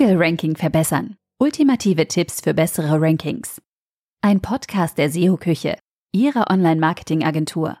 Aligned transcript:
Google 0.00 0.16
Ranking 0.16 0.56
verbessern. 0.56 1.16
Ultimative 1.38 2.08
Tipps 2.08 2.40
für 2.40 2.54
bessere 2.54 2.98
Rankings. 2.98 3.60
Ein 4.22 4.40
Podcast 4.40 4.96
der 4.96 5.10
SEO-Küche, 5.10 5.76
Ihrer 6.10 6.50
Online-Marketing-Agentur. 6.50 7.76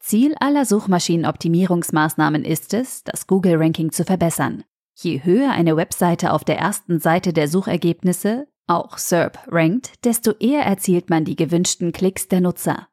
Ziel 0.00 0.34
aller 0.40 0.64
Suchmaschinenoptimierungsmaßnahmen 0.64 2.46
ist 2.46 2.72
es, 2.72 3.04
das 3.04 3.26
Google-Ranking 3.26 3.92
zu 3.92 4.04
verbessern. 4.04 4.64
Je 4.94 5.22
höher 5.22 5.50
eine 5.50 5.76
Webseite 5.76 6.32
auf 6.32 6.42
der 6.42 6.56
ersten 6.56 7.00
Seite 7.00 7.34
der 7.34 7.48
Suchergebnisse, 7.48 8.48
auch 8.66 8.96
SERP, 8.96 9.40
rankt, 9.48 10.02
desto 10.06 10.32
eher 10.40 10.62
erzielt 10.62 11.10
man 11.10 11.26
die 11.26 11.36
gewünschten 11.36 11.92
Klicks 11.92 12.28
der 12.28 12.40
Nutzer. 12.40 12.88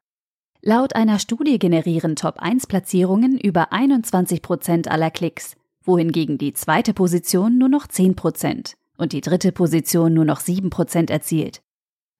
Laut 0.60 0.94
einer 0.94 1.18
Studie 1.18 1.58
generieren 1.58 2.16
Top-1-Platzierungen 2.16 3.40
über 3.40 3.72
21% 3.72 4.88
aller 4.88 5.10
Klicks, 5.10 5.56
wohingegen 5.84 6.38
die 6.38 6.52
zweite 6.52 6.94
Position 6.94 7.58
nur 7.58 7.68
noch 7.68 7.86
10% 7.86 8.74
und 8.96 9.12
die 9.12 9.20
dritte 9.20 9.52
Position 9.52 10.14
nur 10.14 10.24
noch 10.24 10.40
7% 10.40 11.10
erzielt. 11.10 11.62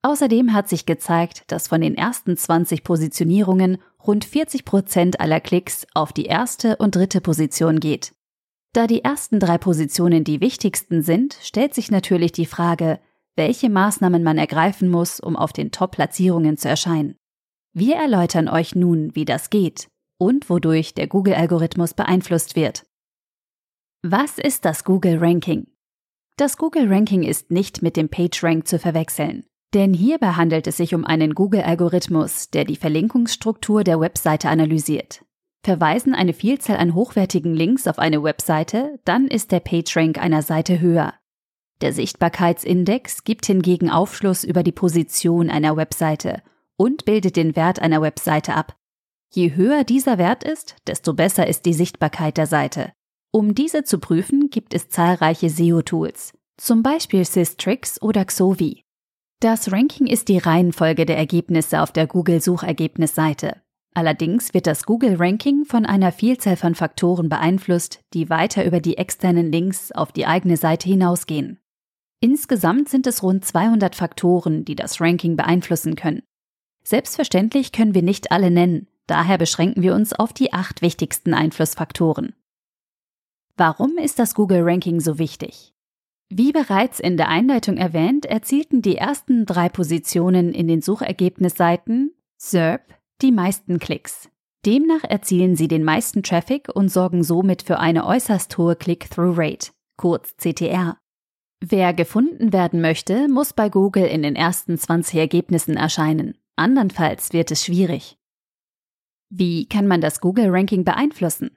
Außerdem 0.03 0.53
hat 0.53 0.69
sich 0.69 0.85
gezeigt, 0.85 1.45
dass 1.47 1.69
von 1.69 1.81
den 1.81 1.95
ersten 1.95 2.37
20 2.37 2.83
Positionierungen 2.83 3.79
rund 4.05 4.27
40% 4.27 5.19
aller 5.19 5.41
Klicks 5.41 5.87
auf 5.95 6.13
die 6.13 6.27
erste 6.27 6.77
und 6.77 6.97
dritte 6.97 7.21
Position 7.21 7.79
geht. 7.79 8.13
Da 8.73 8.87
die 8.87 9.05
ersten 9.05 9.39
drei 9.39 9.59
Positionen 9.59 10.25
die 10.25 10.41
wichtigsten 10.41 11.03
sind, 11.03 11.37
stellt 11.41 11.75
sich 11.75 11.91
natürlich 11.91 12.33
die 12.33 12.47
Frage, 12.47 12.99
welche 13.37 13.71
Maßnahmen 13.71 14.23
man 14.23 14.39
ergreifen 14.39 14.89
muss, 14.89 15.21
um 15.21 15.37
auf 15.37 15.53
den 15.53 15.71
Top-Platzierungen 15.71 16.57
zu 16.57 16.69
erscheinen. 16.69 17.17
Wir 17.73 17.97
erläutern 17.97 18.49
euch 18.49 18.75
nun, 18.75 19.15
wie 19.15 19.25
das 19.25 19.51
geht 19.51 19.89
und 20.19 20.51
wodurch 20.51 20.95
der 20.95 21.07
Google-Algorithmus 21.07 21.95
beeinflusst 21.95 22.57
wird. 22.57 22.85
Was 24.05 24.39
ist 24.39 24.65
das 24.65 24.83
Google 24.83 25.19
Ranking? 25.19 25.69
Das 26.37 26.57
Google 26.57 26.93
Ranking 26.93 27.23
ist 27.23 27.53
nicht 27.53 27.83
mit 27.83 27.97
dem 27.97 28.09
PageRank 28.09 28.67
zu 28.67 28.81
verwechseln, 28.81 29.45
denn 29.75 29.95
hierbei 29.95 30.33
handelt 30.33 30.67
es 30.67 30.79
sich 30.79 30.97
um 30.97 31.05
einen 31.05 31.37
Google-Algorithmus, 31.37 32.51
der 32.51 32.65
die 32.65 32.75
Verlinkungsstruktur 32.75 33.85
der 33.85 34.01
Webseite 34.01 34.49
analysiert. 34.49 35.25
Verweisen 35.63 36.17
eine 36.17 36.33
Vielzahl 36.33 36.79
an 36.79 36.95
hochwertigen 36.95 37.55
Links 37.55 37.87
auf 37.87 38.01
eine 38.01 38.25
Webseite, 38.25 38.99
dann 39.05 39.29
ist 39.29 39.53
der 39.53 39.61
PageRank 39.61 40.19
einer 40.19 40.43
Seite 40.43 40.81
höher. 40.81 41.15
Der 41.81 41.93
Sichtbarkeitsindex 41.93 43.23
gibt 43.23 43.47
hingegen 43.47 43.89
Aufschluss 43.89 44.43
über 44.43 44.65
die 44.65 44.73
Position 44.73 45.49
einer 45.49 45.77
Webseite 45.77 46.43
und 46.77 47.05
bildet 47.05 47.37
den 47.37 47.55
Wert 47.55 47.81
einer 47.81 48.03
Webseite 48.03 48.55
ab. 48.55 48.77
Je 49.31 49.55
höher 49.55 49.85
dieser 49.85 50.19
Wert 50.19 50.43
ist, 50.43 50.75
desto 50.89 51.15
besser 51.15 51.47
ist 51.47 51.67
die 51.67 51.75
Sichtbarkeit 51.75 52.37
der 52.37 52.49
Seite. 52.49 52.93
Um 53.35 53.55
diese 53.55 53.83
zu 53.83 53.99
prüfen, 53.99 54.51
gibt 54.51 54.75
es 54.75 54.91
zahlreiche 54.91 55.49
SEO-Tools, 55.49 56.35
zum 56.59 56.83
Beispiel 56.83 57.25
Systrix 57.25 58.01
oder 58.03 58.27
Xovi. 58.27 58.85
Das 59.41 59.73
Ranking 59.73 60.07
ist 60.07 60.29
die 60.29 60.37
Reihenfolge 60.37 61.07
der 61.07 61.17
Ergebnisse 61.17 61.81
auf 61.81 61.93
der 61.93 62.07
Google-Suchergebnisseite. 62.07 63.63
Allerdings 63.95 64.53
wird 64.53 64.67
das 64.67 64.85
Google-Ranking 64.85 65.65
von 65.65 65.87
einer 65.87 66.13
Vielzahl 66.13 66.57
von 66.57 66.75
Faktoren 66.75 67.31
beeinflusst, 67.31 68.01
die 68.13 68.29
weiter 68.29 68.67
über 68.67 68.81
die 68.81 68.99
externen 68.99 69.51
Links 69.51 69.93
auf 69.93 70.13
die 70.13 70.27
eigene 70.27 70.59
Seite 70.59 70.91
hinausgehen. 70.91 71.59
Insgesamt 72.21 72.91
sind 72.91 73.07
es 73.07 73.23
rund 73.23 73.47
200 73.47 73.97
Faktoren, 73.97 74.67
die 74.67 74.77
das 74.77 75.01
Ranking 75.01 75.37
beeinflussen 75.37 75.97
können. 75.97 76.23
Selbstverständlich 76.85 77.73
können 77.73 77.95
wir 77.95 78.03
nicht 78.03 78.31
alle 78.31 78.51
nennen, 78.51 78.89
daher 79.07 79.39
beschränken 79.39 79.83
wir 79.83 79.95
uns 79.95 80.13
auf 80.13 80.35
die 80.35 80.53
acht 80.53 80.83
wichtigsten 80.83 81.33
Einflussfaktoren. 81.33 82.35
Warum 83.57 83.99
ist 83.99 84.19
das 84.19 84.35
Google-Ranking 84.35 85.01
so 85.01 85.19
wichtig? 85.19 85.75
Wie 86.31 86.53
bereits 86.53 86.99
in 86.99 87.19
der 87.19 87.29
Einleitung 87.29 87.77
erwähnt, 87.77 88.25
erzielten 88.25 88.81
die 88.81 88.97
ersten 88.97 89.45
drei 89.45 89.69
Positionen 89.69 90.55
in 90.55 90.67
den 90.67 90.81
Suchergebnisseiten 90.81 92.15
SERP 92.39 92.95
die 93.21 93.33
meisten 93.33 93.79
Klicks. 93.79 94.31
Demnach 94.65 95.05
erzielen 95.05 95.57
sie 95.57 95.69
den 95.69 95.85
meisten 95.85 96.23
Traffic 96.23 96.69
und 96.75 96.89
sorgen 96.89 97.23
somit 97.23 97.63
für 97.63 97.79
eine 97.79 98.07
äußerst 98.07 98.57
hohe 98.57 98.77
Click-Through-Rate, 98.77 99.73
kurz 99.97 100.35
CTR. 100.37 100.97
Wer 101.61 101.93
gefunden 101.93 102.53
werden 102.53 102.81
möchte, 102.81 103.29
muss 103.29 103.53
bei 103.53 103.69
Google 103.69 104.07
in 104.07 104.23
den 104.23 104.35
ersten 104.35 104.79
20 104.79 105.19
Ergebnissen 105.19 105.77
erscheinen. 105.77 106.39
Andernfalls 106.57 107.33
wird 107.33 107.51
es 107.51 107.65
schwierig. 107.65 108.17
Wie 109.29 109.69
kann 109.69 109.87
man 109.87 110.01
das 110.01 110.21
Google-Ranking 110.21 110.85
beeinflussen? 110.85 111.57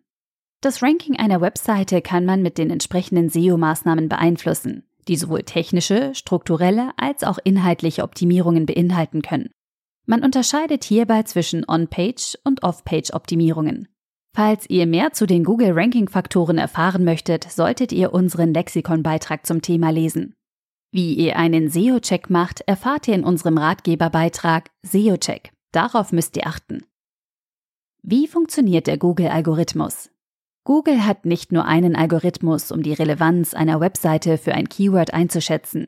Das 0.61 0.81
Ranking 0.81 1.17
einer 1.17 1.41
Webseite 1.41 2.01
kann 2.01 2.25
man 2.25 2.41
mit 2.41 2.57
den 2.57 2.71
entsprechenden 2.71 3.29
SEO-Maßnahmen 3.29 4.09
beeinflussen, 4.09 4.83
die 5.07 5.15
sowohl 5.15 5.43
technische, 5.43 6.15
strukturelle 6.15 6.91
als 6.97 7.23
auch 7.23 7.37
inhaltliche 7.43 8.03
Optimierungen 8.03 8.65
beinhalten 8.65 9.21
können. 9.21 9.49
Man 10.05 10.23
unterscheidet 10.23 10.83
hierbei 10.83 11.23
zwischen 11.23 11.65
On-Page 11.67 12.37
und 12.43 12.63
Off-Page-Optimierungen. 12.63 13.87
Falls 14.35 14.69
ihr 14.69 14.85
mehr 14.85 15.13
zu 15.13 15.25
den 15.25 15.43
Google-Ranking-Faktoren 15.43 16.57
erfahren 16.57 17.05
möchtet, 17.05 17.49
solltet 17.49 17.91
ihr 17.91 18.13
unseren 18.13 18.53
Lexikon-Beitrag 18.53 19.45
zum 19.45 19.61
Thema 19.61 19.91
lesen. 19.91 20.35
Wie 20.91 21.13
ihr 21.13 21.37
einen 21.37 21.69
SEO-Check 21.69 22.29
macht, 22.29 22.61
erfahrt 22.61 23.07
ihr 23.07 23.15
in 23.15 23.23
unserem 23.23 23.57
Ratgeberbeitrag 23.57 24.69
SEO-Check. 24.83 25.51
Darauf 25.71 26.11
müsst 26.11 26.37
ihr 26.37 26.47
achten. 26.47 26.83
Wie 28.01 28.27
funktioniert 28.27 28.87
der 28.87 28.97
Google-Algorithmus? 28.97 30.11
Google 30.65 31.05
hat 31.05 31.25
nicht 31.25 31.51
nur 31.51 31.65
einen 31.65 31.95
Algorithmus, 31.95 32.71
um 32.71 32.81
die 32.81 32.93
Relevanz 32.93 33.53
einer 33.53 33.79
Webseite 33.79 34.39
für 34.39 34.55
ein 34.55 34.67
Keyword 34.67 35.13
einzuschätzen. 35.13 35.87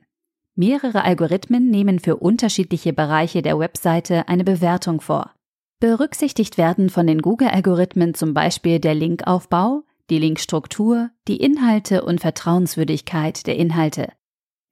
Mehrere 0.56 1.04
Algorithmen 1.04 1.70
nehmen 1.70 1.98
für 1.98 2.18
unterschiedliche 2.18 2.94
Bereiche 2.94 3.42
der 3.42 3.58
Webseite 3.58 4.28
eine 4.28 4.44
Bewertung 4.44 5.02
vor. 5.02 5.34
Berücksichtigt 5.80 6.60
werden 6.60 6.90
von 6.90 7.08
den 7.08 7.24
Google-Algorithmen 7.24 8.14
zum 8.14 8.36
Beispiel 8.36 8.80
der 8.80 8.94
Linkaufbau, 8.94 9.84
die 10.12 10.20
Linkstruktur, 10.20 11.10
die 11.28 11.38
Inhalte 11.38 12.04
und 12.04 12.22
Vertrauenswürdigkeit 12.22 13.48
der 13.48 13.56
Inhalte. 13.56 14.14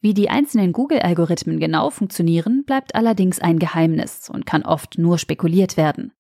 Wie 0.02 0.14
die 0.14 0.30
einzelnen 0.30 0.72
Google-Algorithmen 0.72 1.60
genau 1.60 1.90
funktionieren, 1.90 2.64
bleibt 2.64 2.94
allerdings 2.94 3.40
ein 3.40 3.58
Geheimnis 3.58 4.30
und 4.30 4.46
kann 4.46 4.62
oft 4.62 5.00
nur 5.00 5.18
spekuliert 5.18 5.78
werden. 5.78 6.14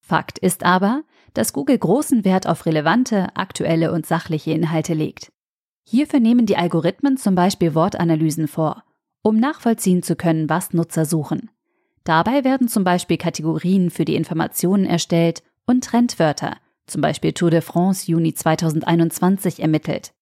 Fakt 0.00 0.38
ist 0.38 0.64
aber, 0.64 1.02
dass 1.34 1.52
Google 1.52 1.78
großen 1.78 2.24
Wert 2.24 2.46
auf 2.46 2.66
relevante, 2.66 3.34
aktuelle 3.36 3.92
und 3.92 4.06
sachliche 4.06 4.52
Inhalte 4.52 4.94
legt. 4.94 5.32
Hierfür 5.84 6.20
nehmen 6.20 6.46
die 6.46 6.56
Algorithmen 6.56 7.16
zum 7.16 7.34
Beispiel 7.34 7.74
Wortanalysen 7.74 8.48
vor, 8.48 8.84
um 9.22 9.38
nachvollziehen 9.38 10.02
zu 10.02 10.16
können, 10.16 10.48
was 10.48 10.72
Nutzer 10.72 11.04
suchen. 11.04 11.50
Dabei 12.04 12.44
werden 12.44 12.68
zum 12.68 12.84
Beispiel 12.84 13.16
Kategorien 13.16 13.90
für 13.90 14.04
die 14.04 14.16
Informationen 14.16 14.84
erstellt 14.84 15.42
und 15.66 15.84
Trendwörter, 15.84 16.56
zum 16.86 17.00
Beispiel 17.00 17.32
Tour 17.32 17.50
de 17.50 17.60
France 17.60 18.10
Juni 18.10 18.34
2021 18.34 19.60
ermittelt. 19.60 20.12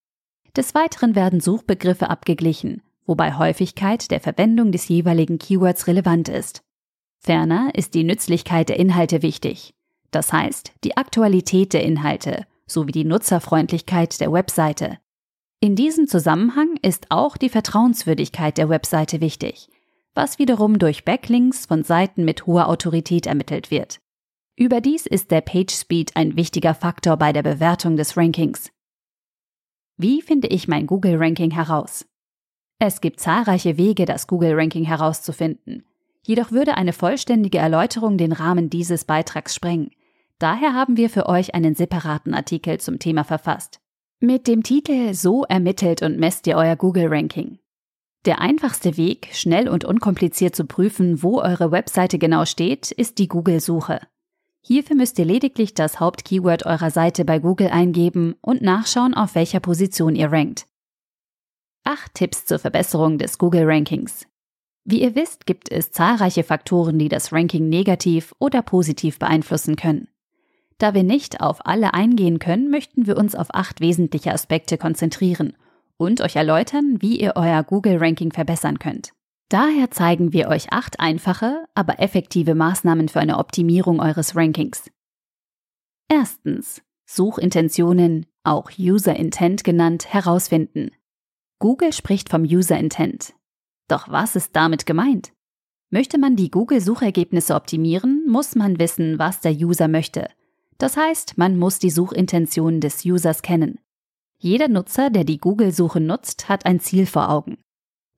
Des 0.57 0.75
Weiteren 0.75 1.15
werden 1.15 1.41
Suchbegriffe 1.41 2.11
abgeglichen, 2.11 2.83
wobei 3.07 3.35
Häufigkeit 3.35 4.11
der 4.11 4.21
Verwendung 4.21 4.73
des 4.73 4.89
jeweiligen 4.89 5.39
Keywords 5.39 5.87
relevant 5.87 6.29
ist. 6.29 6.63
Ferner 7.19 7.71
ist 7.75 7.95
die 7.95 8.05
Nützlichkeit 8.05 8.69
der 8.69 8.79
Inhalte 8.79 9.23
wichtig. 9.23 9.75
Das 10.11 10.33
heißt, 10.33 10.73
die 10.85 10.97
Aktualität 10.97 11.73
der 11.73 11.85
Inhalte 11.85 12.47
sowie 12.67 12.93
die 12.93 13.05
Nutzerfreundlichkeit 13.05 14.21
der 14.21 14.33
Webseite. 14.33 14.99
In 15.61 15.77
diesem 15.77 16.09
Zusammenhang 16.09 16.77
ist 16.83 17.07
auch 17.11 17.37
die 17.37 17.49
Vertrauenswürdigkeit 17.49 18.57
der 18.57 18.69
Webseite 18.69 19.21
wichtig, 19.21 19.69
was 20.15 20.39
wiederum 20.39 20.79
durch 20.79 21.05
Backlinks 21.05 21.67
von 21.67 21.85
Seiten 21.85 22.25
mit 22.25 22.47
hoher 22.47 22.69
Autorität 22.69 23.27
ermittelt 23.27 23.71
wird. 23.71 24.01
Überdies 24.57 25.07
ist 25.07 25.31
der 25.31 25.41
Page 25.41 25.73
Speed 25.73 26.17
ein 26.17 26.37
wichtiger 26.37 26.75
Faktor 26.75 27.17
bei 27.17 27.33
der 27.33 27.43
Bewertung 27.43 27.97
des 27.97 28.17
Rankings. 28.17 28.71
Wie 29.97 30.23
finde 30.23 30.49
ich 30.49 30.67
mein 30.67 30.87
Google 30.87 31.17
Ranking 31.17 31.51
heraus? 31.51 32.07
Es 32.79 33.03
gibt 33.03 33.21
zahlreiche 33.21 33.77
Wege, 33.77 34.07
das 34.07 34.27
Google 34.27 34.55
Ranking 34.55 34.85
herauszufinden. 34.85 35.85
Jedoch 36.27 36.53
würde 36.53 36.77
eine 36.77 36.95
vollständige 36.95 37.59
Erläuterung 37.59 38.17
den 38.17 38.33
Rahmen 38.33 38.71
dieses 38.71 39.05
Beitrags 39.05 39.55
sprengen. 39.55 39.91
Daher 40.41 40.73
haben 40.73 40.97
wir 40.97 41.11
für 41.11 41.27
euch 41.27 41.55
einen 41.55 41.75
separaten 41.75 42.33
Artikel 42.33 42.81
zum 42.81 42.99
Thema 42.99 43.25
verfasst. 43.25 43.79
Mit 44.21 44.49
dem 44.49 44.63
Titel 44.63 45.13
So 45.13 45.45
ermittelt 45.45 46.01
und 46.01 46.19
messt 46.19 46.47
ihr 46.47 46.57
euer 46.57 46.77
Google-Ranking. 46.77 47.59
Der 48.25 48.41
einfachste 48.41 48.97
Weg, 48.97 49.29
schnell 49.33 49.69
und 49.69 49.85
unkompliziert 49.85 50.57
zu 50.57 50.65
prüfen, 50.65 51.23
wo 51.23 51.41
eure 51.43 51.73
Webseite 51.73 52.19
genau 52.19 52.47
steht, 52.47 52.91
ist 52.91 53.19
die 53.19 53.29
Google-Suche. 53.29 54.01
Hierfür 54.63 54.97
müsst 54.97 55.19
ihr 55.19 55.27
lediglich 55.27 55.75
das 55.75 56.01
Hauptkeyword 56.01 56.65
eurer 56.65 56.91
Seite 56.91 57.27
bei 57.27 57.39
Google 57.39 57.69
eingeben 57.69 58.35
und 58.41 58.63
nachschauen, 58.63 59.13
auf 59.13 59.35
welcher 59.35 59.61
Position 59.61 60.15
ihr 60.15 60.33
rankt. 60.33 60.67
Acht 61.85 62.15
Tipps 62.15 62.47
zur 62.47 62.59
Verbesserung 62.59 63.19
des 63.19 63.37
Google-Rankings. 63.37 64.27
Wie 64.85 65.03
ihr 65.03 65.15
wisst, 65.15 65.45
gibt 65.45 65.71
es 65.71 65.93
zahlreiche 65.93 66.45
Faktoren, 66.45 66.99
die 66.99 67.11
das 67.11 67.31
Ranking 67.31 67.69
negativ 67.69 68.35
oder 68.39 68.63
positiv 68.63 69.19
beeinflussen 69.19 69.77
können. 69.77 70.09
Da 70.81 70.95
wir 70.95 71.03
nicht 71.03 71.43
auf 71.43 71.67
alle 71.67 71.93
eingehen 71.93 72.39
können, 72.39 72.71
möchten 72.71 73.07
wir 73.07 73.19
uns 73.19 73.35
auf 73.35 73.49
acht 73.55 73.81
wesentliche 73.81 74.33
Aspekte 74.33 74.79
konzentrieren, 74.79 75.53
und 75.99 76.23
euch 76.23 76.37
erläutern, 76.37 76.97
wie 77.01 77.21
ihr 77.21 77.35
euer 77.37 77.63
Google-Ranking 77.63 78.33
verbessern 78.33 78.79
könnt. 78.79 79.13
Daher 79.51 79.91
zeigen 79.91 80.33
wir 80.33 80.49
euch 80.49 80.73
acht 80.73 80.99
einfache, 80.99 81.67
aber 81.75 82.01
effektive 82.01 82.55
Maßnahmen 82.55 83.11
für 83.11 83.21
eine 83.21 83.37
Optimierung 83.37 84.01
eures 84.01 84.35
Rankings. 84.35 84.91
Erstens. 86.09 86.83
Suchintentionen, 87.05 88.25
auch 88.43 88.71
User 88.79 89.15
Intent 89.17 89.65
genannt, 89.65 90.15
herausfinden. 90.15 90.93
Google 91.59 91.93
spricht 91.93 92.31
vom 92.31 92.45
User 92.45 92.79
Intent. 92.79 93.35
Doch 93.89 94.09
was 94.09 94.35
ist 94.35 94.57
damit 94.57 94.87
gemeint? 94.87 95.33
Möchte 95.91 96.17
man 96.17 96.37
die 96.37 96.51
Google-Suchergebnisse 96.51 97.55
optimieren, 97.55 98.25
muss 98.29 98.55
man 98.55 98.79
wissen, 98.79 99.19
was 99.19 99.41
der 99.41 99.53
User 99.53 99.89
möchte. 99.89 100.29
Das 100.81 100.97
heißt, 100.97 101.37
man 101.37 101.59
muss 101.59 101.79
die 101.79 101.91
Suchintention 101.91 102.81
des 102.81 103.05
Users 103.05 103.43
kennen. 103.43 103.79
Jeder 104.39 104.69
Nutzer, 104.69 105.11
der 105.11 105.25
die 105.25 105.37
Google-Suche 105.37 106.01
nutzt, 106.01 106.49
hat 106.49 106.65
ein 106.65 106.81
Ziel 106.81 107.05
vor 107.05 107.29
Augen. 107.29 107.59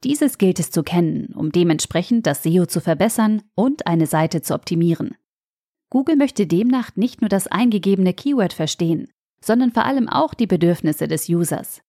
Dieses 0.04 0.38
gilt 0.38 0.60
es 0.60 0.70
zu 0.70 0.84
kennen, 0.84 1.34
um 1.34 1.50
dementsprechend 1.50 2.24
das 2.24 2.44
SEO 2.44 2.66
zu 2.66 2.80
verbessern 2.80 3.42
und 3.56 3.88
eine 3.88 4.06
Seite 4.06 4.42
zu 4.42 4.54
optimieren. 4.54 5.16
Google 5.90 6.14
möchte 6.14 6.46
demnach 6.46 6.94
nicht 6.94 7.20
nur 7.20 7.28
das 7.28 7.48
eingegebene 7.48 8.14
Keyword 8.14 8.52
verstehen, 8.52 9.10
sondern 9.44 9.72
vor 9.72 9.84
allem 9.84 10.08
auch 10.08 10.32
die 10.32 10.46
Bedürfnisse 10.46 11.08
des 11.08 11.28
Users. 11.28 11.82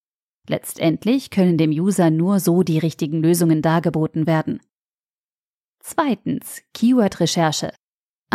Letztendlich 0.49 1.29
können 1.29 1.59
dem 1.59 1.69
User 1.69 2.09
nur 2.09 2.39
so 2.39 2.63
die 2.63 2.79
richtigen 2.79 3.21
Lösungen 3.21 3.61
dargeboten 3.61 4.25
werden. 4.25 4.59
Zweitens, 5.81 6.63
Keyword-Recherche. 6.73 7.73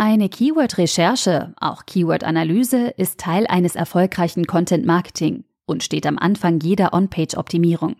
Eine 0.01 0.29
Keyword-Recherche, 0.29 1.53
auch 1.59 1.85
Keyword-Analyse, 1.85 2.93
ist 2.95 3.19
Teil 3.19 3.45
eines 3.47 3.75
erfolgreichen 3.75 4.47
Content-Marketing 4.47 5.43
und 5.65 5.83
steht 5.83 6.05
am 6.05 6.17
Anfang 6.17 6.61
jeder 6.61 6.93
On-Page-Optimierung. 6.93 7.97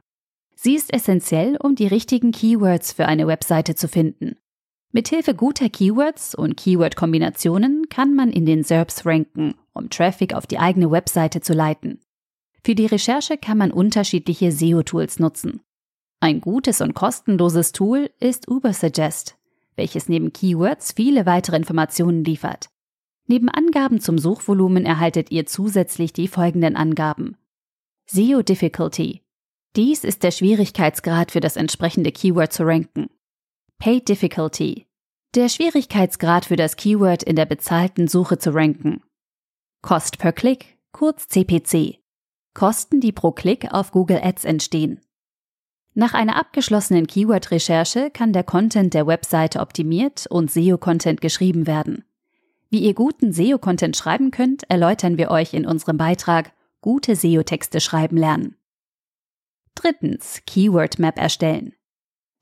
Sie 0.55 0.75
ist 0.75 0.93
essentiell, 0.93 1.57
um 1.57 1.75
die 1.75 1.87
richtigen 1.87 2.31
Keywords 2.31 2.93
für 2.93 3.05
eine 3.05 3.27
Webseite 3.27 3.75
zu 3.75 3.89
finden. 3.89 4.37
Mithilfe 4.93 5.35
guter 5.35 5.67
Keywords 5.67 6.35
und 6.35 6.55
Keyword-Kombinationen 6.55 7.89
kann 7.89 8.15
man 8.15 8.31
in 8.31 8.45
den 8.45 8.63
SERPs 8.63 9.05
ranken, 9.05 9.55
um 9.73 9.89
Traffic 9.89 10.33
auf 10.33 10.47
die 10.47 10.59
eigene 10.59 10.89
Webseite 10.91 11.41
zu 11.41 11.51
leiten. 11.51 11.99
Für 12.63 12.75
die 12.75 12.85
Recherche 12.85 13.37
kann 13.37 13.57
man 13.57 13.71
unterschiedliche 13.71 14.53
SEO-Tools 14.53 15.19
nutzen. 15.19 15.59
Ein 16.21 16.39
gutes 16.39 16.79
und 16.79 16.93
kostenloses 16.93 17.73
Tool 17.73 18.09
ist 18.21 18.47
Ubersuggest 18.47 19.35
welches 19.79 20.09
neben 20.09 20.33
Keywords 20.33 20.91
viele 20.91 21.25
weitere 21.25 21.55
Informationen 21.55 22.23
liefert. 22.23 22.69
Neben 23.27 23.49
Angaben 23.49 24.01
zum 24.01 24.19
Suchvolumen 24.19 24.85
erhaltet 24.85 25.31
ihr 25.31 25.45
zusätzlich 25.45 26.11
die 26.13 26.27
folgenden 26.27 26.75
Angaben. 26.75 27.37
SEO 28.05 28.41
Difficulty. 28.41 29.23
Dies 29.75 30.03
ist 30.03 30.23
der 30.23 30.31
Schwierigkeitsgrad 30.31 31.31
für 31.31 31.39
das 31.39 31.55
entsprechende 31.55 32.11
Keyword 32.11 32.51
zu 32.51 32.63
ranken. 32.63 33.07
Paid 33.77 34.09
Difficulty. 34.09 34.87
Der 35.35 35.47
Schwierigkeitsgrad 35.47 36.45
für 36.45 36.57
das 36.57 36.75
Keyword 36.75 37.23
in 37.23 37.37
der 37.37 37.45
bezahlten 37.45 38.07
Suche 38.07 38.37
zu 38.37 38.53
ranken. 38.53 39.01
Cost 39.81 40.17
per 40.17 40.33
Click, 40.33 40.77
kurz 40.91 41.27
CPC. 41.29 41.99
Kosten, 42.53 42.99
die 42.99 43.13
pro 43.13 43.31
Klick 43.31 43.71
auf 43.71 43.91
Google 43.91 44.19
Ads 44.21 44.43
entstehen. 44.43 44.99
Nach 45.93 46.13
einer 46.13 46.35
abgeschlossenen 46.35 47.07
Keyword-Recherche 47.07 48.11
kann 48.11 48.31
der 48.31 48.43
Content 48.43 48.93
der 48.93 49.07
Webseite 49.07 49.59
optimiert 49.59 50.27
und 50.29 50.51
SEO-Content 50.51 51.19
geschrieben 51.19 51.67
werden. 51.67 52.05
Wie 52.69 52.79
ihr 52.79 52.93
guten 52.93 53.33
SEO-Content 53.33 53.97
schreiben 53.97 54.31
könnt, 54.31 54.69
erläutern 54.69 55.17
wir 55.17 55.31
euch 55.31 55.53
in 55.53 55.65
unserem 55.65 55.97
Beitrag 55.97 56.53
Gute 56.81 57.15
SEO-Texte 57.15 57.81
schreiben 57.81 58.15
lernen. 58.15 58.55
Drittens, 59.75 60.41
Keyword 60.45 60.99
Map 60.99 61.17
erstellen. 61.17 61.73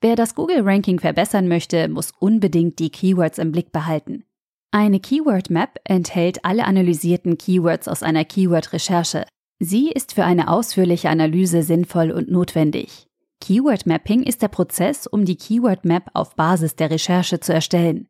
Wer 0.00 0.14
das 0.14 0.34
Google-Ranking 0.34 1.00
verbessern 1.00 1.48
möchte, 1.48 1.88
muss 1.88 2.12
unbedingt 2.20 2.78
die 2.78 2.90
Keywords 2.90 3.38
im 3.38 3.50
Blick 3.50 3.72
behalten. 3.72 4.24
Eine 4.70 5.00
Keyword 5.00 5.50
Map 5.50 5.80
enthält 5.84 6.44
alle 6.44 6.66
analysierten 6.66 7.38
Keywords 7.38 7.88
aus 7.88 8.02
einer 8.02 8.24
Keyword-Recherche. 8.24 9.24
Sie 9.58 9.90
ist 9.90 10.12
für 10.12 10.24
eine 10.24 10.48
ausführliche 10.48 11.08
Analyse 11.08 11.62
sinnvoll 11.62 12.12
und 12.12 12.30
notwendig. 12.30 13.07
Keyword 13.40 13.86
Mapping 13.86 14.22
ist 14.22 14.42
der 14.42 14.48
Prozess, 14.48 15.06
um 15.06 15.24
die 15.24 15.36
Keyword 15.36 15.84
Map 15.84 16.10
auf 16.12 16.34
Basis 16.34 16.76
der 16.76 16.90
Recherche 16.90 17.40
zu 17.40 17.52
erstellen. 17.52 18.08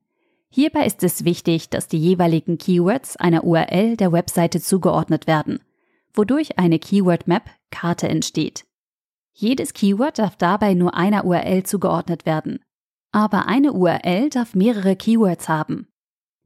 Hierbei 0.50 0.86
ist 0.86 1.02
es 1.02 1.24
wichtig, 1.24 1.68
dass 1.68 1.88
die 1.88 1.98
jeweiligen 1.98 2.58
Keywords 2.58 3.16
einer 3.16 3.44
URL 3.44 3.96
der 3.96 4.12
Webseite 4.12 4.60
zugeordnet 4.60 5.26
werden, 5.26 5.60
wodurch 6.14 6.58
eine 6.58 6.78
Keyword 6.78 7.28
Map 7.28 7.50
Karte 7.70 8.08
entsteht. 8.08 8.64
Jedes 9.34 9.74
Keyword 9.74 10.18
darf 10.18 10.36
dabei 10.36 10.74
nur 10.74 10.94
einer 10.94 11.24
URL 11.24 11.62
zugeordnet 11.62 12.26
werden. 12.26 12.60
Aber 13.12 13.46
eine 13.46 13.72
URL 13.72 14.30
darf 14.30 14.54
mehrere 14.54 14.96
Keywords 14.96 15.48
haben. 15.48 15.86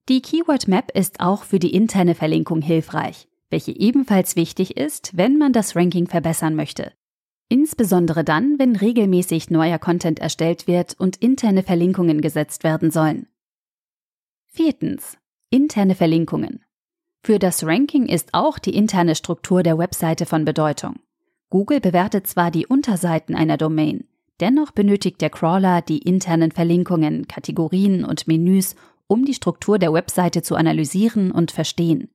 Die 0.08 0.20
Keyword 0.20 0.68
Map 0.68 0.90
ist 0.94 1.20
auch 1.20 1.44
für 1.44 1.58
die 1.58 1.72
interne 1.74 2.14
Verlinkung 2.14 2.60
hilfreich, 2.60 3.28
welche 3.50 3.72
ebenfalls 3.72 4.36
wichtig 4.36 4.76
ist, 4.76 5.16
wenn 5.16 5.38
man 5.38 5.52
das 5.52 5.76
Ranking 5.76 6.08
verbessern 6.08 6.54
möchte. 6.54 6.92
Insbesondere 7.52 8.24
dann, 8.24 8.58
wenn 8.58 8.76
regelmäßig 8.76 9.50
neuer 9.50 9.78
Content 9.78 10.18
erstellt 10.20 10.66
wird 10.66 10.98
und 10.98 11.18
interne 11.18 11.62
Verlinkungen 11.62 12.22
gesetzt 12.22 12.64
werden 12.64 12.90
sollen. 12.90 13.26
Viertens. 14.46 15.18
Interne 15.50 15.94
Verlinkungen. 15.94 16.64
Für 17.22 17.38
das 17.38 17.62
Ranking 17.62 18.06
ist 18.06 18.30
auch 18.32 18.58
die 18.58 18.74
interne 18.74 19.14
Struktur 19.14 19.62
der 19.62 19.76
Webseite 19.76 20.24
von 20.24 20.46
Bedeutung. 20.46 21.00
Google 21.50 21.80
bewertet 21.80 22.26
zwar 22.26 22.50
die 22.50 22.66
Unterseiten 22.66 23.34
einer 23.34 23.58
Domain, 23.58 24.08
dennoch 24.40 24.70
benötigt 24.70 25.20
der 25.20 25.28
Crawler 25.28 25.82
die 25.82 25.98
internen 25.98 26.52
Verlinkungen, 26.52 27.28
Kategorien 27.28 28.06
und 28.06 28.26
Menüs, 28.26 28.76
um 29.08 29.26
die 29.26 29.34
Struktur 29.34 29.78
der 29.78 29.92
Webseite 29.92 30.40
zu 30.40 30.56
analysieren 30.56 31.30
und 31.30 31.50
verstehen. 31.50 32.08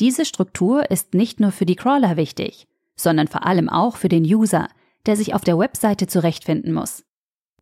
Diese 0.00 0.24
Struktur 0.24 0.90
ist 0.90 1.14
nicht 1.14 1.38
nur 1.38 1.52
für 1.52 1.66
die 1.66 1.76
Crawler 1.76 2.16
wichtig, 2.16 2.66
sondern 2.96 3.28
vor 3.28 3.46
allem 3.46 3.68
auch 3.68 3.96
für 3.96 4.08
den 4.08 4.24
User, 4.24 4.68
der 5.06 5.16
sich 5.16 5.34
auf 5.34 5.42
der 5.42 5.58
Webseite 5.58 6.06
zurechtfinden 6.06 6.72
muss. 6.72 7.04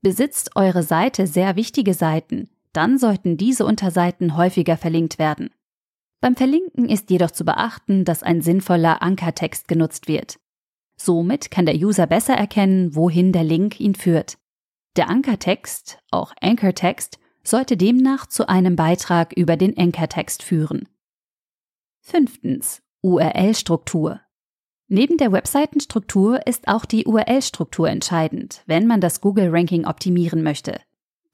Besitzt 0.02 0.56
eure 0.56 0.82
Seite 0.82 1.26
sehr 1.26 1.56
wichtige 1.56 1.94
Seiten, 1.94 2.48
dann 2.72 2.98
sollten 2.98 3.36
diese 3.36 3.66
Unterseiten 3.66 4.36
häufiger 4.36 4.76
verlinkt 4.76 5.18
werden. 5.18 5.50
Beim 6.20 6.36
Verlinken 6.36 6.88
ist 6.88 7.10
jedoch 7.10 7.30
zu 7.30 7.44
beachten, 7.44 8.04
dass 8.04 8.22
ein 8.22 8.42
sinnvoller 8.42 9.02
Ankertext 9.02 9.68
genutzt 9.68 10.06
wird. 10.06 10.38
Somit 10.96 11.50
kann 11.50 11.64
der 11.64 11.76
User 11.76 12.06
besser 12.06 12.34
erkennen, 12.34 12.94
wohin 12.94 13.32
der 13.32 13.44
Link 13.44 13.80
ihn 13.80 13.94
führt. 13.94 14.36
Der 14.96 15.08
Ankertext, 15.08 15.98
auch 16.10 16.32
Anchortext, 16.40 17.18
sollte 17.42 17.76
demnach 17.76 18.26
zu 18.26 18.48
einem 18.48 18.76
Beitrag 18.76 19.32
über 19.32 19.56
den 19.56 19.76
Ankertext 19.78 20.42
führen. 20.42 20.88
Fünftens. 22.00 22.82
URL-Struktur. 23.02 24.20
Neben 24.92 25.18
der 25.18 25.30
Webseitenstruktur 25.30 26.44
ist 26.48 26.66
auch 26.66 26.84
die 26.84 27.06
URL-Struktur 27.06 27.88
entscheidend, 27.88 28.64
wenn 28.66 28.88
man 28.88 29.00
das 29.00 29.20
Google-Ranking 29.20 29.86
optimieren 29.86 30.42
möchte. 30.42 30.80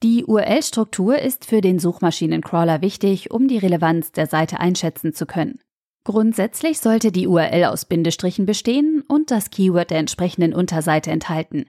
Die 0.03 0.25
URL-Struktur 0.25 1.17
ist 1.17 1.43
für 1.43 1.59
den 1.59 1.79
Suchmaschinencrawler 1.79 2.83
wichtig, 2.83 3.31
um 3.31 3.47
die 3.47 3.57
Relevanz 3.57 4.11
der 4.11 4.27
Seite 4.27 4.59
einschätzen 4.59 5.11
zu 5.11 5.25
können. 5.25 5.59
Grundsätzlich 6.03 6.77
sollte 6.77 7.11
die 7.11 7.25
URL 7.25 7.65
aus 7.65 7.85
Bindestrichen 7.85 8.45
bestehen 8.45 9.03
und 9.07 9.31
das 9.31 9.49
Keyword 9.49 9.89
der 9.89 9.97
entsprechenden 9.97 10.53
Unterseite 10.53 11.09
enthalten. 11.09 11.65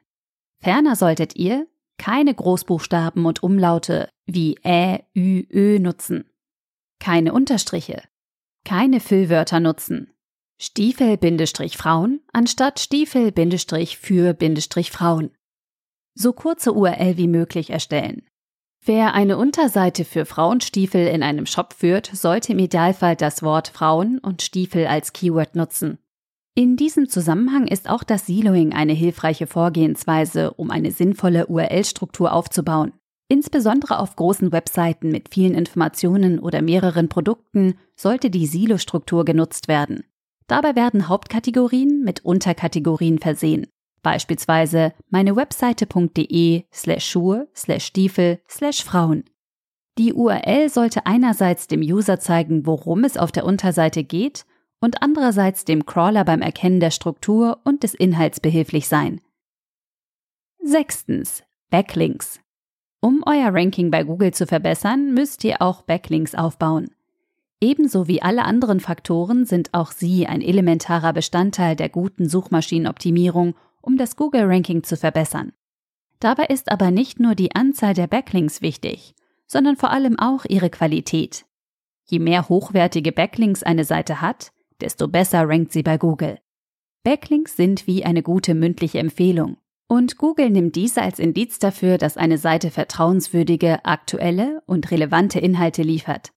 Ferner 0.61 0.95
solltet 0.95 1.37
ihr 1.37 1.67
keine 1.97 2.35
Großbuchstaben 2.35 3.25
und 3.25 3.43
Umlaute 3.43 4.11
wie 4.27 4.57
Ä, 4.63 5.05
Ü, 5.17 5.47
Ö 5.51 5.79
nutzen, 5.79 6.29
keine 7.01 7.33
Unterstriche, 7.33 8.03
keine 8.67 9.01
Füllwörter 9.01 9.59
nutzen, 9.59 10.13
Stiefel-Frauen 10.61 12.21
anstatt 12.33 12.81
Stiefel-für-Frauen. 12.81 15.31
So 16.15 16.33
kurze 16.33 16.73
URL 16.73 17.17
wie 17.17 17.29
möglich 17.29 17.71
erstellen. 17.71 18.23
Wer 18.85 19.15
eine 19.15 19.39
Unterseite 19.39 20.05
für 20.05 20.25
Frauenstiefel 20.25 21.07
in 21.07 21.23
einem 21.23 21.47
Shop 21.47 21.75
führt, 21.75 22.11
sollte 22.13 22.51
im 22.53 22.59
Idealfall 22.59 23.15
das 23.15 23.45
Wort 23.45 23.69
Frauen 23.69 24.19
und 24.19 24.43
Stiefel 24.43 24.89
als 24.89 25.13
Keyword 25.13 25.55
nutzen. 25.55 25.99
In 26.57 26.77
diesem 26.77 27.09
Zusammenhang 27.09 27.69
ist 27.69 27.89
auch 27.89 28.03
das 28.03 28.27
Siloing 28.27 28.73
eine 28.73 28.95
hilfreiche 28.95 29.47
Vorgehensweise, 29.47 30.55
um 30.55 30.73
eine 30.73 30.91
sinnvolle 30.91 31.47
URL-Struktur 31.47 32.33
aufzubauen. 32.33 32.95
Insbesondere 33.29 34.01
auf 34.01 34.17
großen 34.17 34.51
Webseiten 34.51 35.13
mit 35.13 35.33
vielen 35.33 35.55
Informationen 35.55 36.41
oder 36.41 36.63
mehreren 36.63 37.09
Produkten 37.09 37.79
sollte 37.95 38.31
die 38.31 38.47
Silo-Struktur 38.47 39.25
genutzt 39.25 39.69
werden. 39.69 40.03
Dabei 40.49 40.75
werden 40.75 41.09
Hauptkategorien 41.09 42.03
mit 42.03 42.25
Unterkategorien 42.25 43.19
versehen. 43.19 43.69
Beispielsweise 44.03 44.95
meine 45.11 45.37
Webseite.de 45.37 46.65
slash 46.73 47.05
Schuhe 47.09 47.49
slash 47.55 47.85
Stiefel 47.85 48.41
slash 48.49 48.83
Frauen. 48.83 49.25
Die 49.99 50.15
URL 50.15 50.71
sollte 50.71 51.07
einerseits 51.07 51.67
dem 51.67 51.81
User 51.81 52.19
zeigen, 52.19 52.67
worum 52.67 53.05
es 53.05 53.17
auf 53.17 53.31
der 53.31 53.45
Unterseite 53.45 54.05
geht 54.05 54.47
und 54.81 55.03
andererseits 55.03 55.65
dem 55.65 55.87
Crawler 55.87 56.25
beim 56.25 56.41
Erkennen 56.41 56.81
der 56.81 56.93
Struktur 56.93 57.61
und 57.65 57.83
des 57.83 57.95
Inhalts 57.95 58.41
behilflich 58.41 58.89
sein. 58.89 59.21
Sechstens. 60.63 61.43
Backlinks. 61.71 62.41
Um 63.01 63.23
euer 63.27 63.53
Ranking 63.53 63.91
bei 63.91 64.05
Google 64.05 64.33
zu 64.33 64.47
verbessern, 64.47 65.13
müsst 65.13 65.45
ihr 65.45 65.61
auch 65.61 65.83
Backlinks 65.83 66.35
aufbauen. 66.35 66.91
Ebenso 67.61 68.07
wie 68.07 68.23
alle 68.23 68.45
anderen 68.45 68.79
Faktoren 68.79 69.45
sind 69.45 69.75
auch 69.75 69.91
sie 69.91 70.27
ein 70.27 70.43
elementarer 70.43 71.13
Bestandteil 71.13 71.75
der 71.75 71.89
guten 71.89 72.29
Suchmaschinenoptimierung, 72.29 73.55
um 73.81 73.97
das 73.97 74.15
Google-Ranking 74.15 74.85
zu 74.85 74.97
verbessern. 74.97 75.53
Dabei 76.21 76.45
ist 76.47 76.71
aber 76.71 76.91
nicht 76.91 77.19
nur 77.21 77.35
die 77.35 77.55
Anzahl 77.55 77.95
der 77.95 78.07
Backlinks 78.07 78.63
wichtig, 78.63 79.15
sondern 79.47 79.77
vor 79.77 79.91
allem 79.91 80.19
auch 80.19 80.45
ihre 80.45 80.71
Qualität. 80.71 81.47
Je 82.05 82.21
mehr 82.21 82.49
hochwertige 82.49 83.13
Backlinks 83.13 83.63
eine 83.63 83.85
Seite 83.85 84.21
hat, 84.21 84.53
desto 84.81 85.09
besser 85.09 85.49
rankt 85.49 85.73
sie 85.73 85.83
bei 85.83 85.99
Google. 85.99 86.39
Backlinks 87.03 87.57
sind 87.57 87.87
wie 87.87 88.05
eine 88.05 88.23
gute 88.23 88.55
mündliche 88.55 88.99
Empfehlung. 88.99 89.57
Und 89.89 90.19
Google 90.19 90.51
nimmt 90.51 90.77
diese 90.77 91.03
als 91.03 91.19
Indiz 91.19 91.59
dafür, 91.59 91.99
dass 91.99 92.17
eine 92.17 92.39
Seite 92.39 92.71
vertrauenswürdige, 92.71 93.85
aktuelle 93.85 94.63
und 94.67 94.91
relevante 94.91 95.41
Inhalte 95.41 95.83
liefert. 95.83 96.33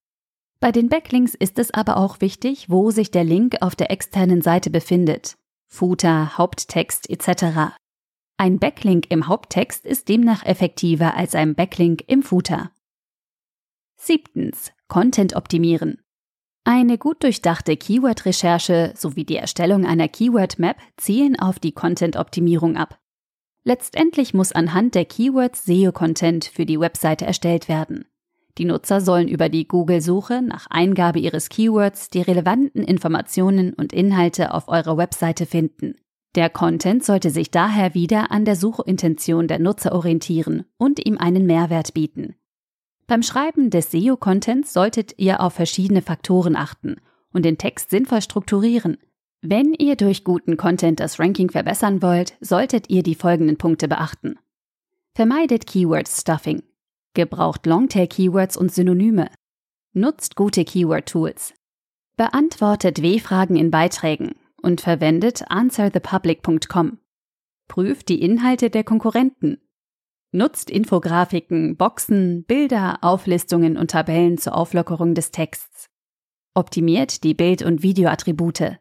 Bei 0.62 0.70
den 0.70 0.88
Backlinks 0.88 1.34
ist 1.34 1.58
es 1.58 1.74
aber 1.74 1.96
auch 1.96 2.20
wichtig, 2.20 2.70
wo 2.70 2.92
sich 2.92 3.10
der 3.10 3.24
Link 3.24 3.56
auf 3.62 3.74
der 3.74 3.90
externen 3.90 4.42
Seite 4.42 4.70
befindet. 4.70 5.36
Footer, 5.66 6.38
Haupttext 6.38 7.10
etc. 7.10 7.74
Ein 8.36 8.60
Backlink 8.60 9.10
im 9.10 9.26
Haupttext 9.26 9.84
ist 9.84 10.08
demnach 10.08 10.46
effektiver 10.46 11.16
als 11.16 11.34
ein 11.34 11.56
Backlink 11.56 12.04
im 12.06 12.22
Footer. 12.22 12.70
Siebtens. 13.96 14.70
Content 14.86 15.34
optimieren. 15.34 16.00
Eine 16.62 16.96
gut 16.96 17.24
durchdachte 17.24 17.76
Keyword-Recherche 17.76 18.94
sowie 18.96 19.24
die 19.24 19.38
Erstellung 19.38 19.84
einer 19.84 20.06
Keyword-Map 20.06 20.76
zielen 20.96 21.36
auf 21.40 21.58
die 21.58 21.72
Content-Optimierung 21.72 22.76
ab. 22.76 23.00
Letztendlich 23.64 24.32
muss 24.32 24.52
anhand 24.52 24.94
der 24.94 25.06
Keywords 25.06 25.64
SEO-Content 25.64 26.44
für 26.44 26.66
die 26.66 26.78
Webseite 26.78 27.26
erstellt 27.26 27.68
werden. 27.68 28.04
Die 28.58 28.64
Nutzer 28.64 29.00
sollen 29.00 29.28
über 29.28 29.48
die 29.48 29.66
Google-Suche 29.66 30.42
nach 30.42 30.66
Eingabe 30.68 31.18
ihres 31.18 31.48
Keywords 31.48 32.08
die 32.10 32.20
relevanten 32.20 32.82
Informationen 32.82 33.72
und 33.72 33.92
Inhalte 33.92 34.52
auf 34.52 34.68
eurer 34.68 34.96
Webseite 34.96 35.46
finden. 35.46 35.94
Der 36.34 36.50
Content 36.50 37.04
sollte 37.04 37.30
sich 37.30 37.50
daher 37.50 37.94
wieder 37.94 38.30
an 38.30 38.44
der 38.44 38.56
Suchintention 38.56 39.48
der 39.48 39.58
Nutzer 39.58 39.92
orientieren 39.92 40.64
und 40.78 41.04
ihm 41.04 41.18
einen 41.18 41.46
Mehrwert 41.46 41.94
bieten. 41.94 42.36
Beim 43.06 43.22
Schreiben 43.22 43.70
des 43.70 43.90
SEO-Contents 43.90 44.72
solltet 44.72 45.14
ihr 45.18 45.40
auf 45.40 45.54
verschiedene 45.54 46.02
Faktoren 46.02 46.56
achten 46.56 46.96
und 47.32 47.44
den 47.44 47.58
Text 47.58 47.90
sinnvoll 47.90 48.22
strukturieren– 48.22 48.98
wenn 49.44 49.74
ihr 49.74 49.96
durch 49.96 50.22
guten 50.22 50.56
Content 50.56 51.00
das 51.00 51.18
Ranking 51.18 51.50
verbessern 51.50 52.00
wollt, 52.00 52.36
solltet 52.40 52.88
ihr 52.90 53.02
die 53.02 53.16
folgenden 53.16 53.56
Punkte 53.56 53.88
beachten. 53.88 54.38
Vermeidet 55.16 55.66
Keyword 55.66 56.06
Stuffing. 56.08 56.62
Gebraucht 57.14 57.66
Longtail-Keywords 57.66 58.56
und 58.56 58.72
Synonyme. 58.72 59.30
Nutzt 59.92 60.36
gute 60.36 60.64
Keyword-Tools. 60.64 61.54
Beantwortet 62.16 63.02
W-Fragen 63.02 63.56
in 63.56 63.70
Beiträgen 63.70 64.34
und 64.62 64.80
verwendet 64.80 65.44
answerthepublic.com. 65.48 66.98
Prüft 67.68 68.08
die 68.08 68.22
Inhalte 68.22 68.70
der 68.70 68.84
Konkurrenten. 68.84 69.58
Nutzt 70.30 70.70
Infografiken, 70.70 71.76
Boxen, 71.76 72.44
Bilder, 72.44 72.98
Auflistungen 73.02 73.76
und 73.76 73.90
Tabellen 73.90 74.38
zur 74.38 74.54
Auflockerung 74.54 75.14
des 75.14 75.30
Texts. 75.30 75.90
Optimiert 76.54 77.24
die 77.24 77.34
Bild- 77.34 77.62
und 77.62 77.82
Videoattribute. 77.82 78.78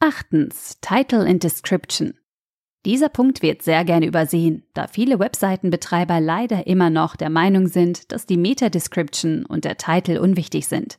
Achtens. 0.00 0.78
Title 0.80 1.26
and 1.26 1.42
Description. 1.42 2.19
Dieser 2.86 3.10
Punkt 3.10 3.42
wird 3.42 3.62
sehr 3.62 3.84
gerne 3.84 4.06
übersehen, 4.06 4.64
da 4.72 4.86
viele 4.86 5.18
Webseitenbetreiber 5.18 6.18
leider 6.18 6.66
immer 6.66 6.88
noch 6.88 7.14
der 7.14 7.28
Meinung 7.28 7.66
sind, 7.66 8.10
dass 8.10 8.24
die 8.24 8.38
Meta-Description 8.38 9.44
und 9.44 9.66
der 9.66 9.76
Titel 9.76 10.16
unwichtig 10.16 10.66
sind. 10.66 10.98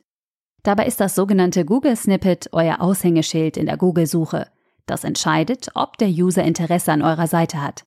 Dabei 0.62 0.86
ist 0.86 1.00
das 1.00 1.16
sogenannte 1.16 1.64
Google 1.64 1.96
Snippet 1.96 2.50
euer 2.52 2.80
Aushängeschild 2.80 3.56
in 3.56 3.66
der 3.66 3.76
Google-Suche. 3.76 4.46
Das 4.86 5.02
entscheidet, 5.02 5.70
ob 5.74 5.98
der 5.98 6.08
User 6.08 6.44
Interesse 6.44 6.92
an 6.92 7.02
eurer 7.02 7.26
Seite 7.26 7.60
hat. 7.60 7.82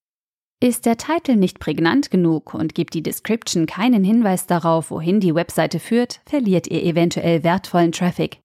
Ist 0.60 0.86
der 0.86 0.98
Titel 0.98 1.38
nicht 1.38 1.60
prägnant 1.60 2.12
genug 2.12 2.54
und 2.54 2.76
gibt 2.76 2.96
die 2.96 3.04
Description 3.04 3.66
keinen 3.66 4.04
Hinweis 4.04 4.46
darauf, 4.46 4.92
wohin 4.92 5.22
die 5.22 5.36
Webseite 5.36 5.80
führt, 5.80 6.20
verliert 6.26 6.68
ihr 6.68 6.84
eventuell 6.84 7.44
wertvollen 7.44 7.94
Traffic. 7.94 8.42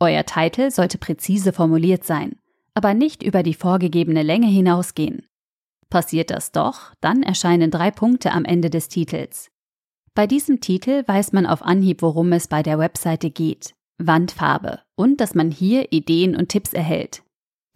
Euer 0.00 0.24
Titel 0.24 0.70
sollte 0.70 0.98
präzise 0.98 1.52
formuliert 1.52 2.04
sein, 2.04 2.36
aber 2.74 2.94
nicht 2.94 3.22
über 3.22 3.42
die 3.42 3.54
vorgegebene 3.54 4.22
Länge 4.22 4.46
hinausgehen. 4.46 5.26
Passiert 5.88 6.30
das 6.30 6.52
doch, 6.52 6.92
dann 7.00 7.22
erscheinen 7.22 7.70
drei 7.70 7.90
Punkte 7.90 8.32
am 8.32 8.44
Ende 8.44 8.70
des 8.70 8.88
Titels. 8.88 9.50
Bei 10.14 10.26
diesem 10.26 10.60
Titel 10.60 11.02
weiß 11.06 11.32
man 11.32 11.46
auf 11.46 11.62
Anhieb, 11.62 12.02
worum 12.02 12.32
es 12.32 12.48
bei 12.48 12.62
der 12.62 12.78
Webseite 12.78 13.30
geht, 13.30 13.74
Wandfarbe 13.98 14.80
und 14.96 15.20
dass 15.20 15.34
man 15.34 15.50
hier 15.50 15.92
Ideen 15.92 16.36
und 16.36 16.48
Tipps 16.48 16.72
erhält. 16.72 17.22